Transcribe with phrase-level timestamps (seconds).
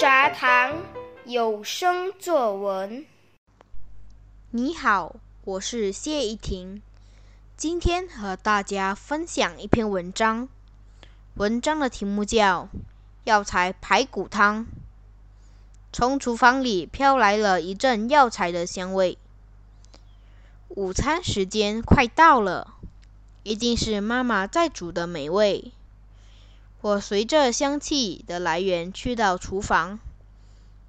[0.00, 0.82] 牛轧糖
[1.26, 3.04] 有声作文。
[4.50, 6.80] 你好，我是谢依婷，
[7.54, 10.48] 今天和大家分享一篇文章。
[11.34, 12.62] 文章的题目叫
[13.24, 14.64] 《药材排骨汤》。
[15.92, 19.18] 从厨房里飘来了一阵药材的香味。
[20.70, 22.72] 午餐时间快到了，
[23.42, 25.72] 一定是妈妈在煮的美味。
[26.82, 29.98] 我随着香气的来源去到厨房，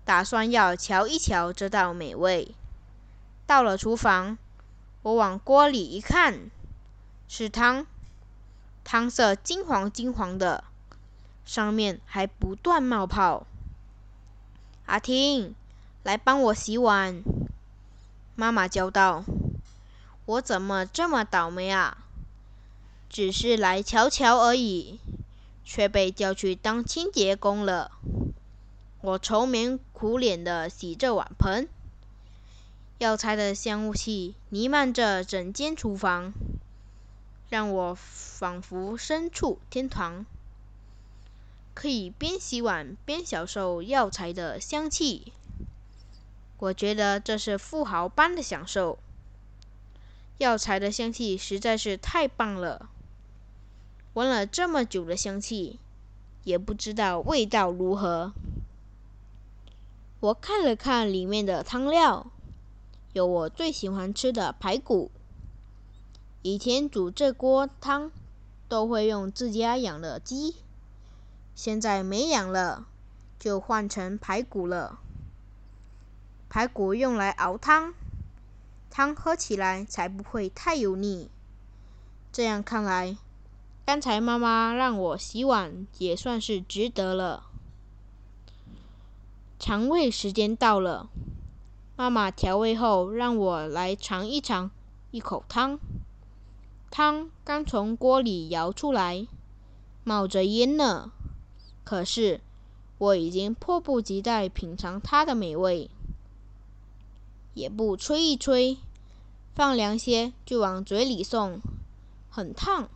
[0.05, 2.55] 打算要瞧一瞧这道美味。
[3.45, 4.38] 到了厨房，
[5.02, 6.49] 我往锅里一看，
[7.27, 7.85] 是汤，
[8.85, 10.63] 汤色金黄金黄的，
[11.46, 13.46] 上面还不断冒泡。
[14.85, 15.54] 阿婷，
[16.04, 17.21] 来帮我洗碗。
[18.35, 19.26] 妈妈叫道
[20.26, 21.98] ：“我怎么这么倒霉啊？
[23.10, 24.98] 只是来瞧瞧而已。”
[25.74, 27.91] 却被叫去当清洁工了。
[29.00, 31.70] 我愁眉苦脸的洗着碗盆，
[32.98, 36.34] 药材的香气弥漫着整间厨房，
[37.48, 40.26] 让我仿佛身处天堂，
[41.74, 45.32] 可以边洗碗边享受药材的香气。
[46.58, 49.00] 我觉得这是富豪般的享受。
[50.38, 52.90] 药材的香气实在是太棒了。
[54.13, 55.79] 闻了这么久的香气，
[56.43, 58.34] 也不知道味道如何。
[60.20, 62.27] 我看了看里面的汤料，
[63.13, 65.09] 有我最喜欢吃的排骨。
[66.41, 68.12] 以前煮这锅汤
[68.67, 70.57] 都会用自家养的鸡，
[71.56, 72.85] 现在没养了，
[73.39, 75.00] 就换成排骨了。
[76.50, 77.94] 排骨用来熬汤，
[78.89, 81.29] 汤喝起来才不会太油腻。
[82.33, 83.16] 这样看来。
[83.86, 87.44] 刚才妈妈让我洗碗，也算是值得了。
[89.59, 91.09] 尝味时间到了，
[91.96, 94.72] 妈妈调味后让我来尝一尝
[95.12, 95.78] 一口汤。
[96.90, 99.28] 汤刚从锅里舀出来，
[100.03, 101.12] 冒着烟呢。
[101.84, 102.40] 可是
[102.98, 105.90] 我已经迫不及待品尝它的美味，
[107.53, 108.78] 也不吹一吹，
[109.53, 111.59] 放凉些就往嘴里送，
[112.30, 112.88] 很烫。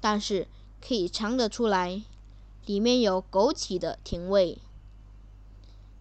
[0.00, 0.46] 但是
[0.80, 2.02] 可以尝得出来，
[2.66, 4.58] 里面有枸杞的甜味，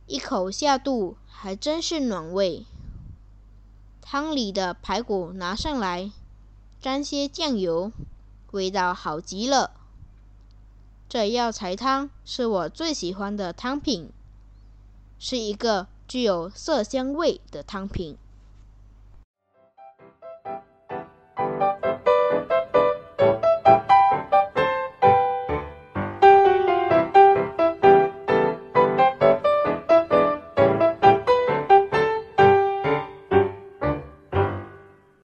[0.06, 2.66] 一口下肚还真是暖胃。
[4.02, 6.12] 汤里的排骨拿上来，
[6.80, 7.92] 沾些酱油，
[8.52, 9.72] 味道好极了。
[11.10, 14.12] 这药材汤是我最喜欢的汤品，
[15.18, 18.18] 是一个具有色香味的汤品。